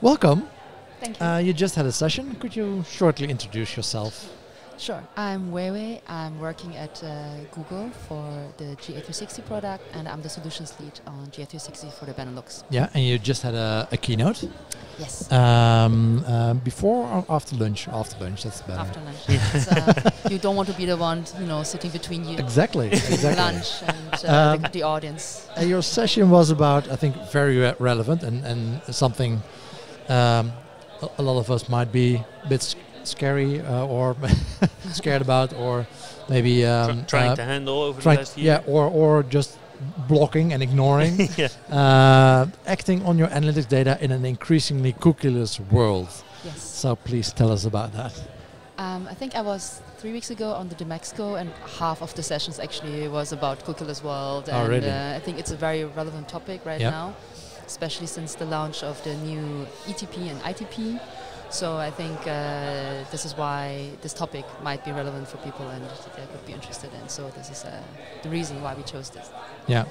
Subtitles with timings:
[0.00, 0.48] welcome.
[1.00, 1.26] Thank you.
[1.26, 2.34] Uh, you just had a session.
[2.36, 4.32] Could you shortly introduce yourself?
[4.78, 5.02] Sure.
[5.16, 6.00] I'm Weiwei.
[6.06, 11.26] I'm working at uh, Google for the GA360 product, and I'm the solutions lead on
[11.32, 12.62] GA360 for the Benelux.
[12.70, 14.48] Yeah, and you just had a, a keynote.
[14.96, 15.30] Yes.
[15.32, 17.88] Um, uh, before or after lunch?
[17.88, 18.78] After lunch, that's better.
[18.80, 19.28] After lunch.
[19.28, 22.86] Uh, you don't want to be the one, you know, sitting between you Exactly.
[22.92, 23.34] exactly.
[23.34, 25.48] lunch and uh, Um, the, the audience.
[25.56, 29.42] Uh, your session was about, I think, very re- relevant and, and something
[30.08, 30.52] um,
[31.02, 32.74] a, a lot of us might be a bit
[33.04, 34.16] scary uh, or
[34.92, 35.86] scared about, or
[36.28, 38.62] maybe Tr- um, trying uh, to handle over try- the last year.
[38.64, 39.58] yeah, or or just
[40.08, 41.48] blocking and ignoring, yeah.
[41.70, 46.08] uh, acting on your analytics data in an increasingly cookieless world.
[46.44, 46.62] Yes.
[46.62, 48.12] So please tell us about that.
[48.78, 52.22] Um, I think I was three weeks ago on the DMEXCO, and half of the
[52.22, 54.48] sessions actually was about cookieless world.
[54.52, 54.90] Oh, And really?
[54.90, 56.90] uh, I think it's a very relevant topic right Yeah.
[56.90, 57.14] now,
[57.68, 61.00] especially since the launch of the new ETP and ITP.
[61.50, 65.82] So I think uh, this is why this topic might be relevant for people and
[66.16, 67.08] they could be interested in.
[67.08, 67.82] So this is uh,
[68.22, 69.30] the reason why we chose this.
[69.66, 69.84] Yeah.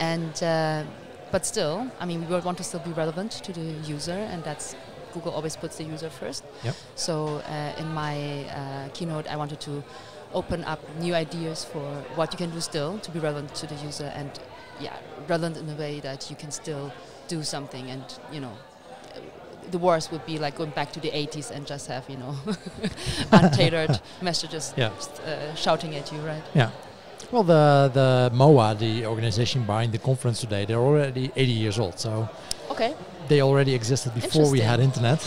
[0.00, 0.84] And uh,
[1.32, 4.44] but still, I mean, we would want to still be relevant to the user, and
[4.44, 4.76] that's
[5.12, 6.44] Google always puts the user first.
[6.62, 6.74] Yep.
[6.94, 9.82] So uh, in my uh, keynote, I wanted to
[10.32, 11.80] open up new ideas for
[12.14, 14.30] what you can do still to be relevant to the user, and
[14.80, 14.96] yeah,
[15.28, 16.92] relevant in a way that you can still
[17.28, 18.52] do something, and you know.
[19.68, 22.36] The worst would be like going back to the 80s and just have, you know,
[23.32, 24.90] untailored messages Yeah.
[24.94, 26.42] just, uh, shouting at you, right?
[26.54, 26.70] Yeah.
[27.32, 31.98] Well, the the MOA, the organization behind the conference today, they're already 80 years old.
[31.98, 32.28] So
[32.76, 32.94] Okay,
[33.28, 35.18] they already existed before we had internet.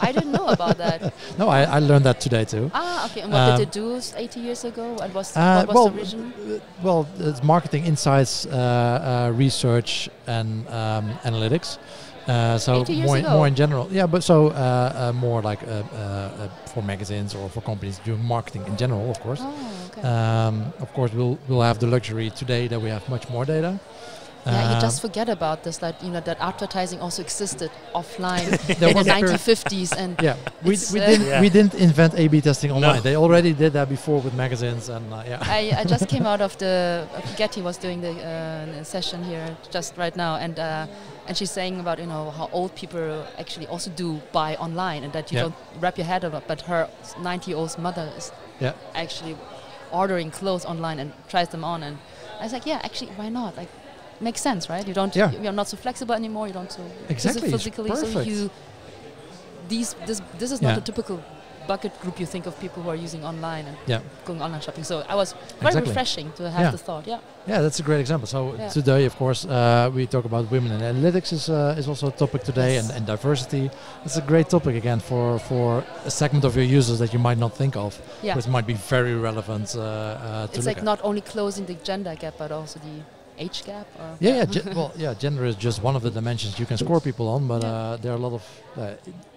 [0.00, 1.12] I didn't know about that.
[1.38, 2.70] no, I, I learned that today too.
[2.72, 3.20] Ah, okay.
[3.20, 4.94] And what Um, did they do 80 years ago?
[4.94, 6.32] What was, Uh, what was well, the vision?
[6.32, 11.78] uh, well, it's marketing insights, uh, uh, research, and um, analytics.
[12.26, 13.30] Uh, so more, ago?
[13.30, 14.06] more in general, yeah.
[14.08, 18.24] But so uh, uh, more like uh, uh, uh, for magazines or for companies doing
[18.24, 19.40] marketing in general, of course.
[19.44, 19.54] Oh,
[19.90, 20.02] okay.
[20.02, 23.78] Um, of course, we'll we'll have the luxury today that we have much more data.
[24.46, 28.46] Yeah, you Um, just forget about this, like you know, that advertising also existed offline
[28.80, 31.40] there in the 1950s, and Yeah, we, we uh, didn't Yeah.
[31.40, 32.96] we didn't invent A/B testing online.
[32.96, 33.00] No.
[33.08, 35.38] They already did that before with magazines and uh, yeah.
[35.58, 39.56] I, I just came out of the uh, Getty was doing the uh, session here
[39.70, 40.86] just right now, and uh,
[41.26, 45.12] and she's saying about you know how old people actually also do buy online, and
[45.12, 45.44] that you Yeah.
[45.44, 46.44] don't wrap your head around.
[46.46, 46.88] But her
[47.22, 48.72] 90 year old mother is Yeah.
[48.94, 49.36] actually
[49.92, 51.96] ordering clothes online and tries them on, and
[52.40, 53.56] I was like, yeah, actually, why not?
[53.56, 53.68] Like,
[54.20, 54.86] makes sense, right?
[54.86, 55.30] You don't, Yeah.
[55.42, 56.46] you're not so flexible anymore.
[56.48, 57.90] You don't so Exactly, it's physically.
[57.94, 58.26] So perfect.
[58.26, 58.50] you
[59.68, 60.68] these this this is Yeah.
[60.70, 61.18] not a typical
[61.68, 64.00] bucket group you think of people who are using online and Yeah.
[64.24, 64.84] going online shopping.
[64.84, 65.90] So I was very Exactly.
[65.90, 66.70] refreshing to have Yeah.
[66.70, 67.04] the thought.
[67.08, 67.18] Yeah.
[67.48, 68.28] Yeah, that's a great example.
[68.28, 68.68] So Yeah.
[68.68, 72.12] today, of course, uh, we talk about women in analytics is uh, is also a
[72.12, 72.84] topic today, Yes.
[72.88, 73.70] and, and diversity.
[74.04, 77.38] It's a great topic again for for a segment of your users that you might
[77.38, 78.36] not think of, Yeah.
[78.36, 80.84] which might be very relevant uh, uh, to It's like at.
[80.84, 82.96] not only closing the gender gap, but also the
[83.38, 83.86] age gap.
[83.98, 84.74] Or Yeah, yeah.
[84.74, 85.14] Well, yeah.
[85.14, 87.68] Gender is just one of the dimensions you can score people on, but Yeah.
[87.70, 88.42] uh, there are a lot of.
[88.76, 88.94] Uh,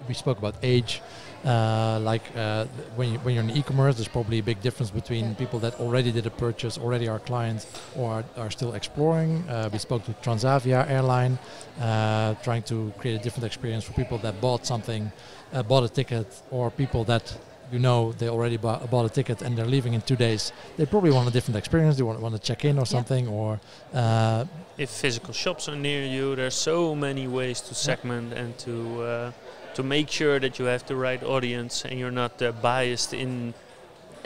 [0.08, 1.02] we spoke about age.
[1.46, 2.66] Uh, like uh,
[2.98, 5.34] when you, when you're in e-commerce, there's probably a big difference between Yeah.
[5.44, 7.66] people that already did a purchase, already are clients,
[7.96, 9.32] or are, are still exploring.
[9.48, 11.40] Uh, we spoke to Transavia airline,
[11.80, 15.12] uh, trying to create a different experience for people that bought something,
[15.54, 17.24] uh, bought a ticket, or people that
[17.72, 20.52] you know they already bought, bought a ticket and they're leaving in two days.
[20.78, 21.98] They probably want a different experience.
[21.98, 22.84] They want, want to check in or Yeah.
[22.86, 23.60] something, or
[23.94, 24.46] uh,
[24.78, 29.32] If physical shops are near you, there's so many ways to segment and to uh,
[29.76, 33.54] to make sure that you have the right audience and you're not uh, biased in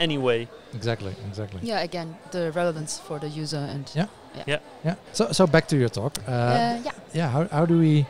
[0.00, 0.48] any way.
[0.74, 1.60] Exactly, exactly.
[1.62, 4.06] yeah, again, the relevance for the user and Yeah.
[4.46, 4.58] Yeah.
[4.84, 4.94] Yeah.
[5.12, 6.18] So, so back to your talk.
[6.26, 6.92] Uh, Uh, yeah.
[7.14, 7.28] yeah.
[7.30, 8.04] How, how do we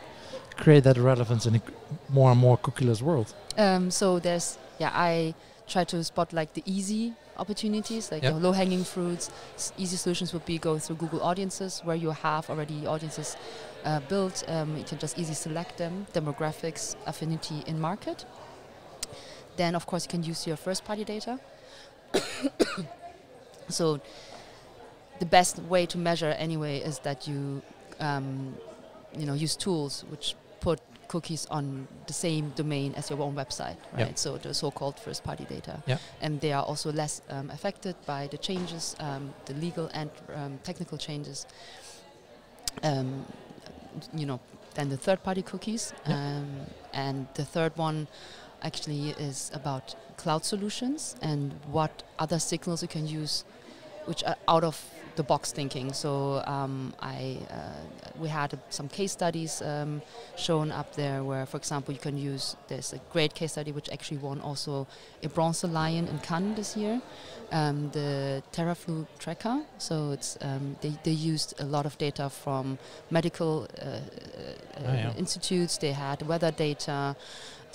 [0.57, 1.65] create that relevance in a c-
[2.09, 3.27] more and more cookieless world?
[3.57, 5.33] Um, so there's yeah, I
[5.67, 8.33] try to spot like the easy opportunities, like Yep.
[8.33, 9.29] the low-hanging fruits.
[9.55, 13.35] S- easy solutions would be go through Google Audiences, where you have already audiences
[13.83, 14.43] uh, built.
[14.47, 18.25] Um, you can just easily select them, demographics, affinity in market.
[19.57, 21.39] Then of course you can use your first-party data.
[23.69, 23.99] so
[25.19, 27.61] the best way to measure anyway is that you
[27.99, 28.55] um,
[29.17, 30.35] you know use tools which
[31.15, 31.65] cookies on
[32.07, 34.17] the same domain as your own website right Yep.
[34.23, 35.99] so the so-called first party data Yep.
[36.23, 40.09] and they are also less um, affected by the changes um, the legal and
[40.39, 41.45] um, technical changes
[42.83, 43.25] um,
[44.13, 44.39] you know
[44.75, 46.15] than the third party cookies Yep.
[46.17, 46.47] um,
[46.93, 48.07] and the third one
[48.61, 53.45] actually is about cloud solutions and what other signals you can use
[54.05, 54.75] which are out of
[55.15, 55.93] the box thinking.
[55.93, 60.01] So um, I uh, we had some case studies um,
[60.37, 63.89] shown up there where, for example, you can use there's a great case study which
[63.89, 64.87] actually won also
[65.23, 67.01] a bronze lion in Cannes this year,
[67.51, 69.61] um, the Theraflu tracker.
[69.77, 72.77] So it's um, they they used a lot of data from
[73.09, 73.99] medical uh, uh,
[74.77, 75.13] Oh, yeah.
[75.17, 75.77] institutes.
[75.77, 77.15] They had weather data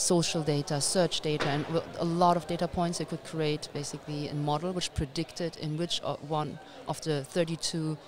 [0.00, 1.64] social data, search data, and
[1.98, 2.98] a lot of data points.
[2.98, 6.58] They could create basically a model which predicted in which o- one
[6.88, 7.98] of the 32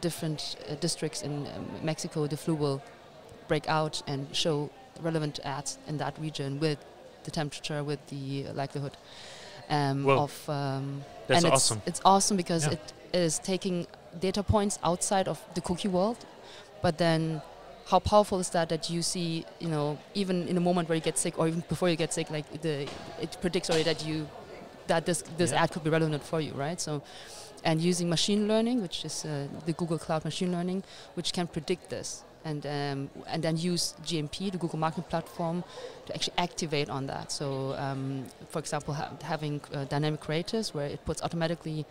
[0.00, 2.82] different uh, districts in um, Mexico the flu will
[3.48, 4.70] break out and show
[5.00, 6.78] relevant ads in that region with
[7.24, 8.96] the temperature, with the likelihood
[9.70, 10.24] um, Whoa.
[10.24, 10.48] of.
[10.48, 11.78] Um, That's and awesome.
[11.78, 12.72] It's, it's awesome because Yeah.
[12.72, 13.86] it is taking
[14.20, 16.18] data points outside of the cookie world,
[16.82, 17.40] but then
[17.86, 21.02] how powerful is that that you see you know even in a moment where you
[21.02, 22.88] get sick or even before you get sick like the
[23.20, 24.28] it predicts already that you
[24.88, 25.62] that this this Yeah.
[25.62, 27.02] ad could be relevant for you right so
[27.64, 30.82] and using machine learning which is uh, the google cloud machine learning
[31.14, 35.62] which can predict this and um, and then use gmp the google marketing platform
[36.06, 40.86] to actually activate on that so um, for example ha- having uh, dynamic creators where
[40.86, 41.84] it puts automatically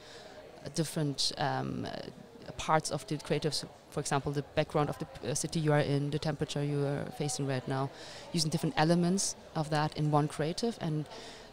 [0.74, 3.64] different um, uh, parts of the creatives
[3.96, 7.06] for example, the background of the uh, city you are in, the temperature you are
[7.18, 7.90] facing right now,
[8.34, 11.06] using different elements of that in one creative and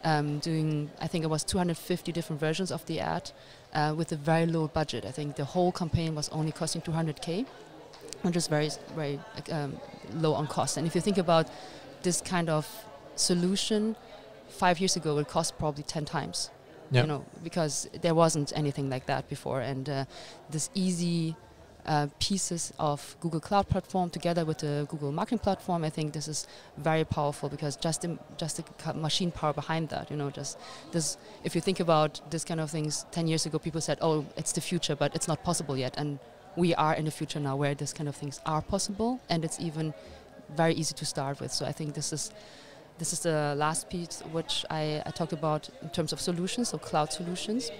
[0.03, 3.31] um, doing, I think it was 250 different versions of the ad
[3.73, 5.05] uh, with a very low budget.
[5.05, 7.45] I think the whole campaign was only costing 200k,
[8.23, 9.77] which is very, very um,
[10.13, 10.75] low on cost.
[10.75, 11.47] And if you think about
[12.01, 12.67] this kind of
[13.15, 13.95] solution,
[14.49, 16.49] five years ago it cost probably 10 times.
[16.91, 17.01] Yeah.
[17.01, 20.05] You know, because there wasn't anything like that before, and uh,
[20.51, 21.35] this easy
[21.85, 25.83] uh, pieces of Google Cloud Platform together with the Google Marketing Platform.
[25.83, 26.47] I think this is
[26.77, 30.57] very powerful because just the, just the machine power behind that, you know, just
[30.91, 31.17] this.
[31.43, 34.53] If you think about this kind of things, ten years ago, people said, "Oh, it's
[34.53, 36.19] the future," but it's not possible yet, and
[36.55, 39.59] we are in the future now where this kind of things are possible, and it's
[39.59, 39.93] even
[40.55, 41.51] very easy to start with.
[41.51, 42.31] So I think this is.
[42.99, 46.77] This is the last piece which I, I talked about in terms of solutions, so
[46.77, 47.71] cloud solutions,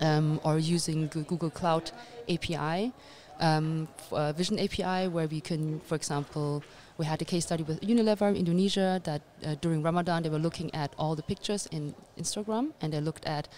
[0.00, 1.90] um, or using Google Cloud
[2.28, 2.92] API,
[3.40, 6.62] um, uh, Vision API, where we can, for example,
[6.98, 10.72] we had a case study with Unilever Indonesia that uh, during Ramadan they were looking
[10.74, 13.48] at all the pictures in Instagram and they looked at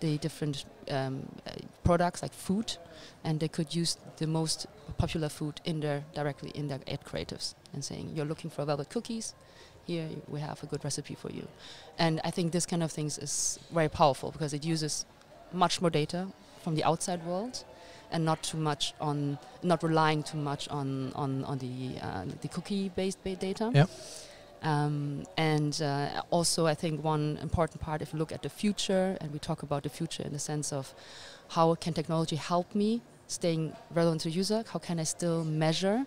[0.00, 1.52] the different um, uh,
[1.84, 2.76] products like food
[3.24, 4.66] and they could use the most
[4.98, 8.90] popular food in their directly in their ad creatives and saying you're looking for velvet
[8.90, 9.34] cookies?
[9.86, 11.48] Here we have a good recipe for you.
[11.98, 15.06] And i think this kind of things is very powerful because it uses
[15.54, 16.26] much more data
[16.62, 17.64] from the outside world
[18.10, 22.48] and not too much on not relying too much on on, on the uh, the
[22.48, 23.86] cookie based data Yeah.
[24.62, 29.16] um, and uh, also I think one important part if you look at the future
[29.20, 30.94] and we talk about the future in the sense of
[31.48, 36.04] how can technology help me staying relevant to user how can I still measure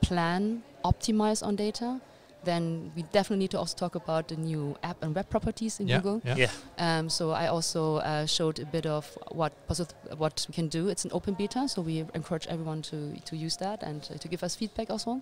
[0.00, 2.00] plan optimize on data
[2.44, 5.88] then we definitely need to also talk about the new app and web properties in
[5.88, 6.36] yeah, Google yeah.
[6.36, 6.50] Yeah.
[6.78, 10.88] um, so I also uh, showed a bit of what possi- what we can do.
[10.88, 14.28] It's an open beta, so we encourage everyone to to use that and uh, to
[14.28, 15.20] give us feedback also.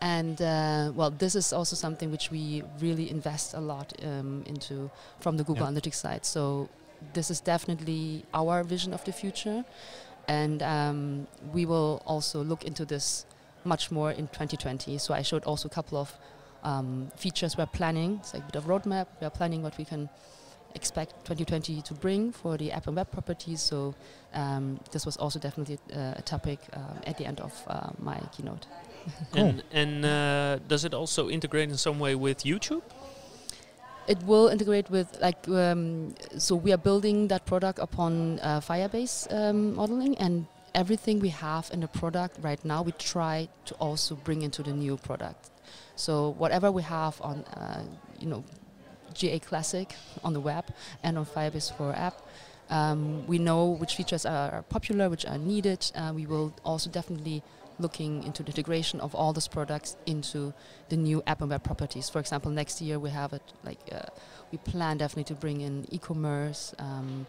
[0.00, 4.90] And uh, well, this is also something which we really invest a lot um, into
[5.20, 5.72] from the Google Yeah.
[5.72, 6.24] Analytics side.
[6.26, 6.68] So
[7.14, 9.64] this is definitely our vision of the future,
[10.28, 13.24] and um, we will also look into this
[13.66, 14.98] much more in 2020.
[14.98, 16.12] So I showed also a couple of
[16.62, 18.18] um, features we're planning.
[18.20, 19.06] It's like a bit of roadmap.
[19.20, 20.08] We're planning what we can
[20.74, 23.60] expect 2020 to bring for the app and web properties.
[23.60, 23.94] So
[24.34, 28.20] um, this was also definitely uh, a topic um, at the end of uh, my
[28.32, 28.66] keynote.
[29.34, 32.82] And and uh, does it also integrate in some way with YouTube?
[34.08, 39.26] It will integrate with like um, so we are building that product upon uh, Firebase
[39.30, 40.46] um, modeling and
[40.76, 44.72] everything we have in the product right now we try to also bring into the
[44.72, 45.50] new product.
[45.96, 47.82] So whatever we have on uh,
[48.20, 48.44] you know
[49.14, 50.66] GA Classic on the web
[51.02, 52.20] and on Firebase for app.
[52.68, 55.90] Um, we know which features are popular, which are needed.
[55.94, 57.42] Uh, we will also definitely
[57.78, 60.52] looking into the integration of all those products into
[60.88, 62.08] the new app and web properties.
[62.08, 64.06] For example, next year we have it like uh,
[64.50, 66.74] we plan definitely to bring in e-commerce.
[66.78, 67.26] Um,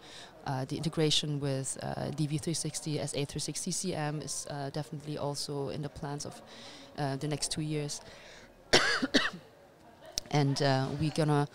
[0.69, 6.41] the integration with uh, DV360 SA360 CM is uh, definitely also in the plans of
[6.97, 8.01] uh, the next two years.
[10.31, 11.47] and uh, we're gonna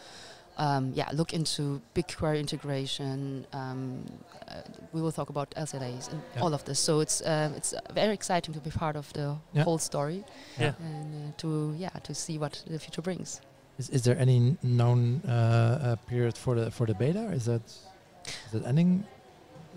[0.58, 3.46] um, yeah look into BigQuery integration.
[3.52, 4.04] Um,
[4.48, 4.60] uh,
[4.92, 6.42] we will talk about SLAs and Yeah.
[6.42, 6.78] all of this.
[6.78, 9.64] So it's um, it's uh, very exciting to be part of the Yeah.
[9.64, 10.24] whole story
[10.58, 10.72] Yeah.
[10.80, 13.40] and uh, to yeah to see what the future brings.
[13.78, 17.32] Is, is there any known uh, uh, period for the for the beta?
[17.32, 17.62] Is that
[18.48, 19.04] is it ending?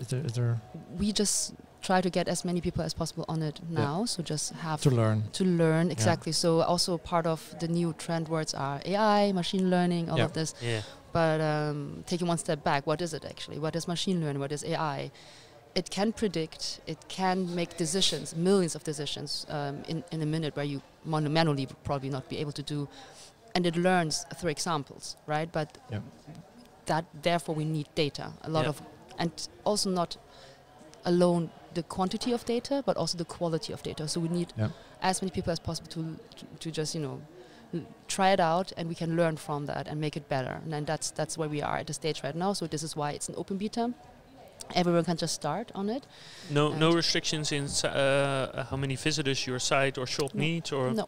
[0.00, 0.60] is there, is there
[0.98, 3.78] we just try to get as many people as possible on it Yeah.
[3.84, 4.04] now.
[4.06, 5.22] So just have to learn?
[5.32, 6.32] to learn exactly.
[6.32, 10.24] So also part of the new trend words are AI, machine learning, all Yeah.
[10.26, 10.54] of this.
[10.60, 10.82] Yeah.
[11.12, 13.58] But um, taking one step back, what is it actually?
[13.58, 14.40] What is machine learning?
[14.40, 15.10] What is AI?
[15.74, 16.80] It can predict.
[16.86, 21.30] It can make decisions, millions of decisions um, in in a minute, where you manu-
[21.30, 22.88] manually would probably not be able to do.
[23.54, 25.50] And it learns through examples, right?
[25.52, 26.00] But Yeah.
[26.86, 28.70] That therefore we need data, a lot Yeah.
[28.70, 28.82] of,
[29.18, 29.30] and
[29.64, 30.16] also not
[31.04, 34.08] alone the quantity of data, but also the quality of data.
[34.08, 34.68] So we need Yeah.
[35.02, 36.00] as many people as possible to
[36.36, 37.20] to, to just you know
[38.08, 40.60] try it out, and we can learn from that and make it better.
[40.64, 42.54] And then that's that's where we are at the stage right now.
[42.54, 43.92] So this is why it's an open beta.
[44.74, 46.06] Everyone can just start on it.
[46.50, 50.40] No, no restrictions in uh, how many visitors your site or shop No.
[50.40, 51.06] needs, or No,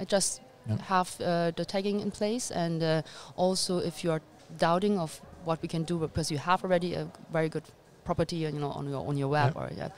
[0.00, 0.76] I just Yeah.
[0.88, 3.02] have uh, the tagging in place, and uh,
[3.36, 4.20] also if you are
[4.58, 7.64] doubting of what we can do because you have already a very good
[8.04, 9.62] property, you know, on your on your web, Yeah.
[9.62, 9.88] or yeah,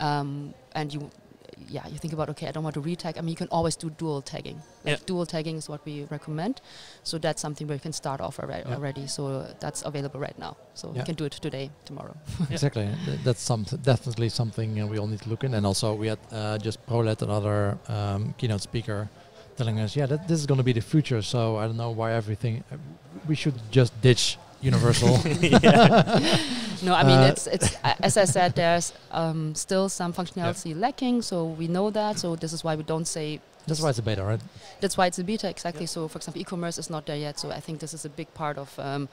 [0.00, 1.10] um, and you.
[1.68, 3.18] Yeah, you think about okay, I don't want to retag.
[3.18, 4.56] I mean, you can always do dual tagging.
[4.84, 5.06] Like Yeah.
[5.06, 6.60] dual tagging is what we recommend.
[7.04, 8.74] So that's something where you can start off alre- Yeah.
[8.74, 9.06] already.
[9.06, 10.56] So that's available right now.
[10.74, 10.98] So Yeah.
[11.00, 12.16] you can do it today, tomorrow.
[12.50, 12.88] Exactly.
[13.22, 15.54] That's some definitely something uh, we all need to look in.
[15.54, 19.08] And also, we had uh, just Prolet, another um, keynote speaker,
[19.56, 21.22] telling us, yeah, that this is going to be the future.
[21.22, 22.64] So I don't know why everything.
[22.72, 22.76] Uh,
[23.28, 25.18] we should just ditch Universal.
[26.82, 30.74] No, I mean Uh, it's it's a- as I said, there's um, still some functionality
[30.78, 32.18] lacking, so we know that.
[32.18, 33.40] So this is why we don't say.
[33.68, 34.40] That's why it's a beta, right?
[34.80, 35.86] That's why it's a beta exactly.
[35.86, 37.38] So for example, e-commerce is not there yet.
[37.38, 39.08] So I think this is a big part of um,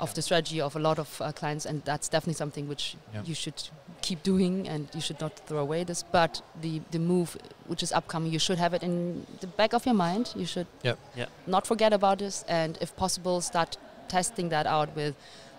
[0.00, 3.22] of the strategy of a lot of uh, clients, and that's definitely something which Yeah.
[3.24, 3.62] you should
[4.02, 6.02] keep doing, and you should not throw away this.
[6.12, 7.36] But the the move
[7.68, 10.32] which is upcoming, you should have it in the back of your mind.
[10.36, 10.98] You should Yep.
[11.16, 11.26] Yeah.
[11.46, 15.14] not forget about this, and if possible, start testing that out with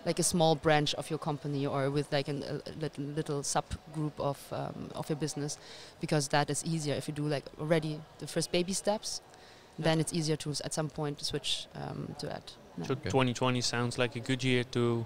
[0.06, 4.12] like a small branch of your company or with like an, a little, little subgroup
[4.20, 5.58] of um, of your business,
[6.00, 9.20] because that is easier if you do like already the first baby steps.
[9.78, 12.52] Then it's easier to s- at some point switch um, to that.
[12.78, 12.86] Yeah.
[12.86, 13.10] So Okay.
[13.10, 15.04] 2020 sounds like a good year to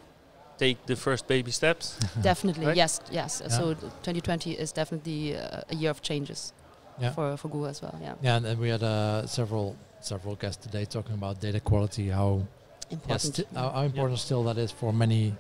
[0.59, 1.97] take the first baby steps.
[2.23, 2.77] Definitely, Right?
[2.77, 3.41] yes, yes.
[3.43, 3.49] Yeah.
[3.59, 6.53] So 2020 is definitely uh, a year of changes
[7.01, 7.13] Yeah.
[7.15, 7.95] for for Google as well.
[8.03, 12.09] Yeah, Yeah, and, and we had uh, several several guests today talking about data quality,
[12.11, 12.43] how
[12.91, 13.35] important.
[13.35, 15.35] sti- how, how important still that is for many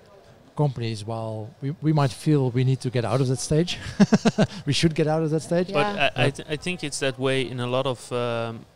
[0.64, 0.98] companies.
[1.12, 3.72] While we, we might feel we need to get out of that stage,
[4.68, 5.68] we should get out of that stage.
[5.68, 5.78] Yeah.
[5.78, 5.86] But
[6.18, 8.20] I, I, th- I think it's that way in a lot of um,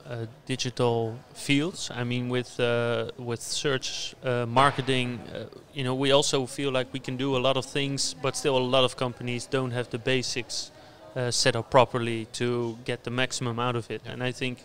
[0.07, 0.97] uh, digital
[1.47, 1.91] fields.
[2.03, 3.89] I mean, with uh, with search
[4.25, 5.45] uh, marketing, uh,
[5.77, 8.57] you know, we also feel like we can do a lot of things, but still
[8.57, 10.71] a lot of companies don't have the basics
[11.17, 14.01] uh, set up properly to get the maximum out of it.
[14.05, 14.13] Yeah.
[14.13, 14.57] And I think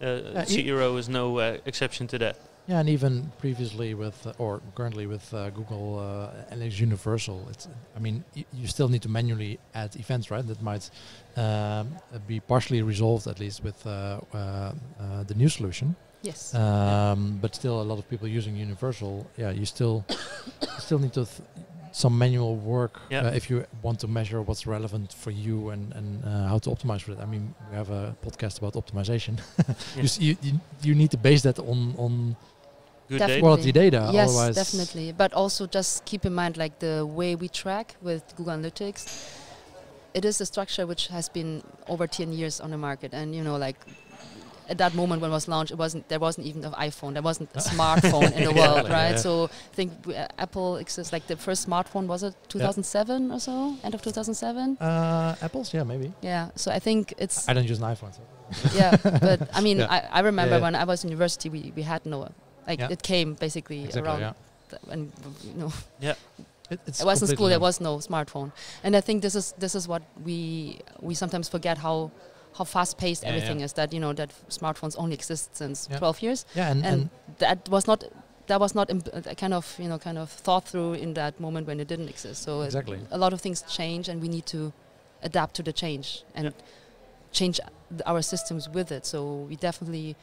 [0.00, 2.36] uh, Zero is no uh, exception to that.
[2.66, 7.46] Yeah, and even previously with, uh, or currently with uh, Google uh, and it's Universal,
[7.50, 7.68] it's.
[7.96, 10.46] I mean, y- you still need to manually add events, right?
[10.46, 10.88] That might
[11.36, 11.88] um,
[12.26, 13.90] be partially resolved at least with uh,
[14.32, 14.72] uh, uh,
[15.26, 15.94] the new solution.
[16.22, 16.54] yes.
[16.54, 19.26] Um, but still, a lot of people using Universal.
[19.36, 20.04] Yeah, you still
[20.62, 21.42] you still need to th-
[21.92, 23.26] some manual work Yeah.
[23.26, 26.70] uh, if you want to measure what's relevant for you and and uh, how to
[26.70, 27.18] optimize for it.
[27.20, 29.38] I mean, we have a podcast about optimization.
[29.96, 30.52] you, s- you, you
[30.82, 32.36] you need to base that on on
[33.08, 33.34] Good Definitely.
[33.34, 33.40] data.
[33.42, 34.10] quality data.
[34.12, 35.12] yes, otherwise, definitely.
[35.12, 39.00] But also just keep in mind, like the way we track with Google Analytics,
[40.14, 43.42] it is a structure which has been over 10 years on the market, and you
[43.44, 43.76] know, like
[44.70, 47.20] at that moment when it was launched, it wasn't there wasn't even an iPhone, there
[47.22, 49.10] wasn't a smartphone in the Yeah, world, yeah, right?
[49.10, 49.16] yeah.
[49.16, 53.38] So I think w- uh, Apple exists like the first smartphone was it 2007 or
[53.40, 54.78] so, end of 2007.
[54.80, 56.10] Uh, apples, yeah, maybe.
[56.22, 56.48] Yeah.
[56.56, 58.14] So I think it's I don't use an iPhone.
[58.14, 58.22] So.
[58.74, 59.88] yeah, but I mean, Yeah.
[59.90, 60.62] I, I remember Yeah, yeah.
[60.62, 62.28] when I was in university, we, we had no,
[62.66, 62.92] like Yeah.
[62.92, 64.02] it came basically Exactly.
[64.02, 64.92] around, Yeah.
[64.92, 65.12] and
[65.44, 66.14] you know, yeah.
[66.70, 67.48] It, it's I was in school.
[67.48, 68.50] There was no smartphone,
[68.82, 72.10] and I think this is this is what we we sometimes forget how
[72.58, 73.72] how fast paced Yeah, everything is.
[73.74, 75.86] That you know that smartphones only exist since.
[75.98, 78.04] 12 years, Yeah, and, and, and that was not
[78.46, 81.66] that was not uh, kind of you know kind of thought through in that moment
[81.66, 82.42] when it didn't exist.
[82.42, 82.98] So exactly.
[83.10, 84.72] a lot of things change, and we need to
[85.22, 86.52] adapt to the change and
[87.32, 87.60] change
[88.06, 89.04] our systems with it.
[89.06, 90.16] So we definitely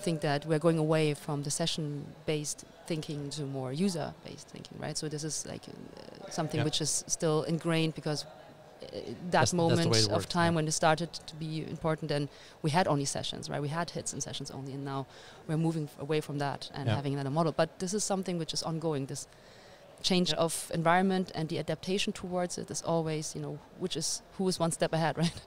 [0.00, 4.96] think that we're going away from the session-based thinking to more user-based thinking, right?
[4.98, 6.64] So this is like uh, something Yeah.
[6.68, 10.56] which is still ingrained because uh, that that's moment it of time yeah.
[10.56, 12.28] when it started to be important, and
[12.62, 13.62] we had only sessions, right?
[13.62, 15.06] We had hits and sessions only, and now
[15.46, 16.96] we're moving f- away from that and Yeah.
[16.96, 17.52] having another model.
[17.52, 19.06] But this is something which is ongoing.
[19.06, 19.26] This
[20.02, 20.44] change Yeah.
[20.44, 24.58] of environment and the adaptation towards it is always, you know, which is who is
[24.60, 25.40] one step ahead, right?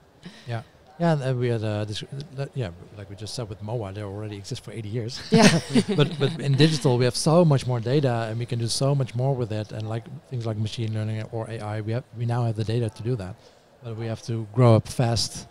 [0.48, 0.62] Yeah,
[0.98, 2.02] and uh, we had uh, this.
[2.38, 5.20] Uh, yeah, like we just said with MOA, they already exist for 80 years.
[5.30, 5.60] Yeah.
[5.96, 8.94] but but in digital, we have so much more data, and we can do so
[8.94, 9.72] much more with it.
[9.72, 12.88] And like things like machine learning or AI, we have we now have the data
[12.90, 13.34] to do that.
[13.82, 15.46] But we have to grow up fast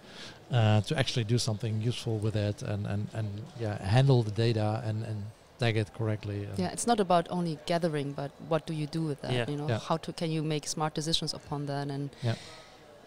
[0.51, 3.27] uh, to actually do something useful with it, and and and
[3.59, 5.23] yeah, handle the data and and
[5.59, 6.47] tag it correctly.
[6.57, 9.31] yeah, it's not about only gathering, but what do you do with that?
[9.31, 9.45] Yeah.
[9.51, 9.79] You know, Yeah.
[9.79, 11.87] how to can you make smart decisions upon that?
[11.89, 12.35] And Yeah.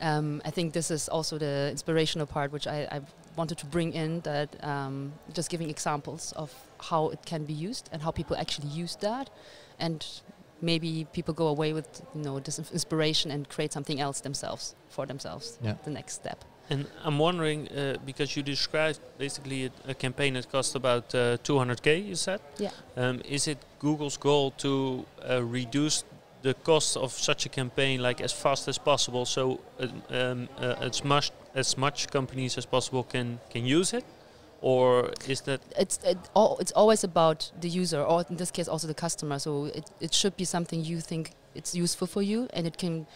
[0.00, 3.00] Um, I think this is also the inspirational part, which I, I
[3.36, 4.20] wanted to bring in.
[4.20, 8.68] That um, just giving examples of how it can be used and how people actually
[8.68, 9.30] use that,
[9.78, 10.04] and
[10.60, 15.06] maybe people go away with you know this inspiration and create something else themselves for
[15.06, 15.58] themselves.
[15.62, 15.74] Yeah.
[15.84, 16.44] The next step.
[16.68, 21.36] And I'm wondering uh, because you described basically a, a campaign that cost about uh,
[21.38, 22.04] 200k.
[22.04, 22.40] You said.
[22.58, 22.70] Yeah.
[22.96, 26.04] Um, is it Google's goal to uh, reduce
[26.42, 30.74] the cost of such a campaign like as fast as possible, so uh, um, uh,
[30.80, 34.04] as much as much companies as possible can can use it,
[34.60, 38.68] or is that it's it, al- it's always about the user, or in this case
[38.70, 39.38] also the customer.
[39.38, 43.06] So it, it should be something you think it's useful for you, and it can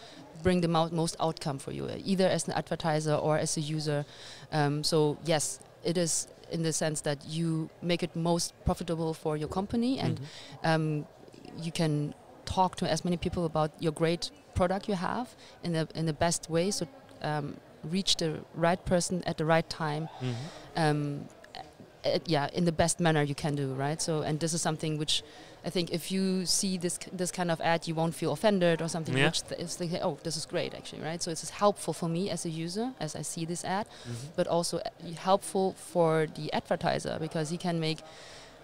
[0.43, 4.03] bring the mo- most outcome for you, either as an advertiser or as a user.
[4.51, 9.37] Um, so yes, it is in the sense that you make it most profitable for
[9.37, 10.73] your company, and Mhm.
[10.73, 11.05] um,
[11.63, 12.13] you can
[12.55, 15.27] talk to as many people about your great product you have
[15.63, 16.71] in the in the best way.
[16.71, 16.85] So
[17.23, 17.45] um,
[17.95, 18.29] reach the
[18.65, 20.35] right person at the right time Mhm.
[20.83, 21.25] um,
[22.05, 24.01] uh, yeah, in the best manner you can do, right?
[24.01, 25.23] So, and this is something which
[25.67, 28.87] I think if you see this this kind of ad, you won't feel offended or
[28.89, 29.15] something.
[29.17, 29.27] Yeah.
[29.27, 31.21] Which is like, oh, this is great, actually, right?
[31.23, 34.15] So it's helpful for me as a user as I see this ad, Mhm.
[34.35, 34.89] but also uh,
[35.29, 37.99] helpful for the advertiser because he can make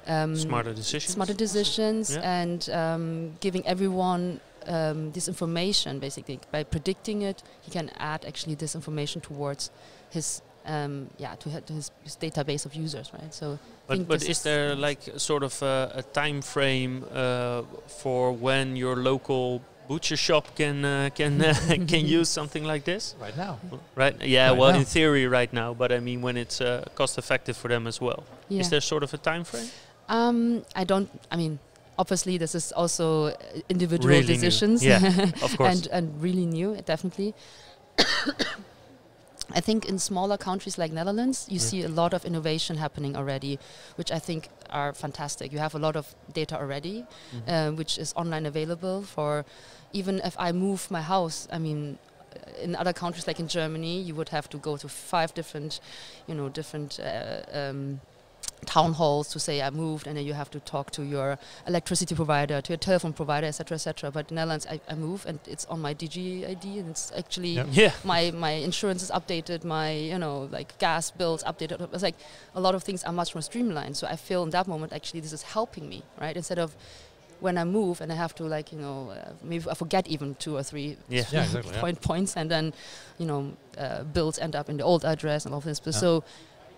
[0.08, 1.14] um, smarter decisions.
[1.14, 2.42] smarter decisions Yeah.
[2.42, 8.56] and um, giving everyone um, this information basically by predicting it he can add actually
[8.56, 9.72] this information towards
[10.10, 14.22] his um, yeah to, ha- to his, his database of users right so But, but
[14.22, 19.62] is is- there like sort of a, a time frame uh, for when your local
[19.88, 21.54] butcher shop can uh, can uh,
[21.92, 23.16] can use something like this?
[23.22, 23.54] Right now.
[23.96, 24.16] Right?
[24.22, 24.50] Yeah.
[24.50, 24.80] Right well, now.
[24.80, 25.74] in theory, right now.
[25.74, 28.24] But I mean, when it's uh, cost effective for them as well.
[28.50, 29.70] yeah Is there sort of a time frame?
[30.10, 31.60] Um, I don't I mean
[31.98, 33.34] obviously this is also uh,
[33.70, 34.34] individual Really new.
[34.34, 35.70] decisions Yeah, Of course.
[35.76, 37.34] and and really new definitely
[39.56, 41.70] I think in smaller countries like Netherlands, you Yeah.
[41.70, 43.58] see a lot of innovation happening already,
[43.96, 45.54] which I think are fantastic.
[45.54, 47.48] You have a lot of data already, Mhm.
[47.48, 49.46] um, which is online available for
[49.94, 51.48] even if I move my house.
[51.50, 51.98] I mean,
[52.36, 55.80] uh, in other countries like in Germany, you would have to go to five different,
[56.28, 57.00] you know, different.
[57.00, 58.02] Uh, um,
[58.66, 62.16] town halls to say I moved, and then you have to talk to your electricity
[62.16, 64.12] provider, to your telephone provider, etc., etc.
[64.12, 67.52] But in the Netherlands, I, I move, and it's on my DigiD, and it's actually
[67.52, 67.68] Yep.
[67.72, 67.92] yeah.
[68.04, 71.82] my my insurance is updated, my you know like gas bills updated.
[71.94, 72.16] It's like
[72.56, 73.96] a lot of things are much more streamlined.
[73.96, 76.36] So I feel in that moment actually this is helping me, right?
[76.36, 76.76] Instead of
[77.40, 80.34] when I move and I have to like you know uh, maybe I forget even
[80.36, 81.24] two or three Yeah.
[81.32, 81.74] Yeah, exactly.
[81.74, 81.82] yeah.
[81.82, 82.74] point points, and then
[83.20, 85.80] you know uh, bills end up in the old address and all this.
[85.80, 86.00] But Yeah.
[86.00, 86.24] so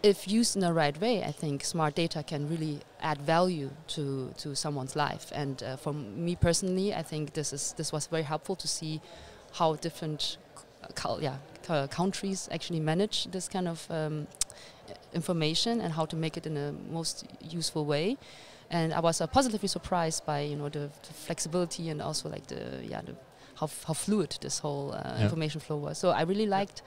[0.03, 4.31] if used in the right way, I think smart data can really add value to
[4.37, 5.31] to someone's life.
[5.35, 9.01] And uh, for me personally, I think this is this was very helpful to see
[9.53, 10.37] how different
[11.21, 14.27] yeah c- countries actually manage this kind of um,
[15.13, 18.17] information and how to make it in a most useful way.
[18.71, 22.47] And I was uh, positively surprised by you know the, the flexibility and also like
[22.47, 23.15] the yeah the
[23.55, 25.23] how, f- how fluid this whole uh, Yeah.
[25.23, 25.97] information flow was.
[25.97, 26.81] So I really liked,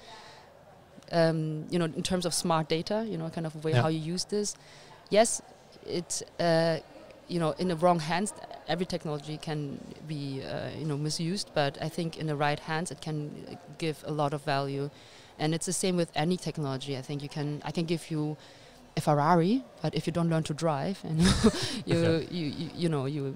[1.12, 3.82] um, you know, in terms of smart data, you know, kind of way Yeah.
[3.82, 4.54] how you use this.
[5.10, 5.42] Yes,
[5.86, 6.78] it, uh,
[7.28, 8.32] you know, in the wrong hands,
[8.68, 11.50] every technology can be, uh, you know, misused.
[11.54, 14.90] But I think in the right hands, it can give a lot of value.
[15.38, 16.96] And it's the same with any technology.
[16.96, 18.36] I think you can, I can give you
[18.96, 21.30] a Ferrari, but if you don't learn to drive and you,
[21.86, 23.34] you, you, you, you know, you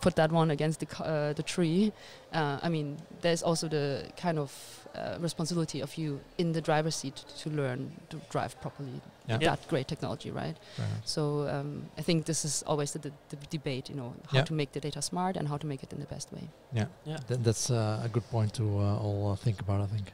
[0.00, 1.92] put that one against the uh, the tree.
[2.32, 4.50] Uh, I mean, there's also the kind of
[4.94, 9.00] uh, responsibility of you in the driver's seat to learn to drive properly.
[9.28, 9.38] Yeah.
[9.40, 9.50] Yeah.
[9.50, 10.56] That great technology, right?
[10.76, 11.06] Fair enough.
[11.06, 13.88] So um, I think this is always the, the, the debate.
[13.90, 14.44] You know, how Yeah.
[14.44, 16.48] to make the data smart and how to make it in the best way.
[16.72, 16.86] Yeah.
[17.04, 17.18] Yeah.
[17.28, 20.12] Th- that's uh, a good point to uh, all uh, think about, I think.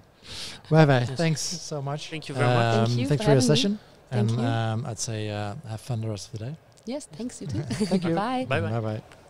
[0.71, 1.11] Well, Yes.
[1.11, 2.11] thanks so much.
[2.11, 2.75] Thank you very much.
[2.75, 3.57] Thank Um, you Thanks for for your having me.
[3.57, 3.79] session.
[4.11, 4.47] Thank and you.
[4.47, 6.55] Um, I'd say uh, have fun the rest of the day.
[6.87, 7.63] Yes, thanks you too.
[7.91, 8.15] Thank you.
[8.25, 8.47] Bye.
[8.49, 8.71] Bye bye.
[8.71, 9.24] Bye bye.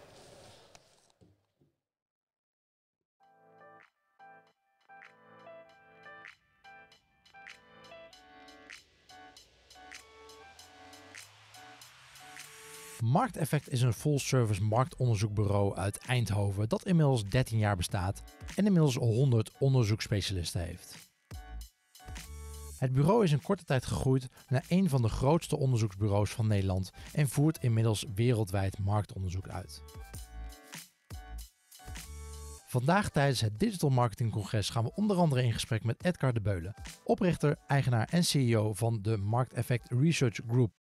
[13.05, 18.23] Markteffect is een full-service marktonderzoekbureau uit Eindhoven dat inmiddels 13 jaar bestaat
[18.57, 20.97] en inmiddels 100 onderzoeksspecialisten heeft.
[22.79, 26.91] Het bureau is in korte tijd gegroeid naar een van de grootste onderzoeksbureaus van Nederland
[27.13, 29.83] en voert inmiddels wereldwijd marktonderzoek uit.
[32.67, 36.41] Vandaag tijdens het Digital Marketing Congres gaan we onder andere in gesprek met Edgar de
[36.41, 40.83] Beulen, oprichter, eigenaar en CEO van de Markteffect Research Group.